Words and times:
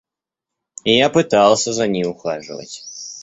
Я 0.85 1.11
пытался 1.11 1.73
за 1.73 1.85
ней 1.87 2.07
ухаживать. 2.07 2.81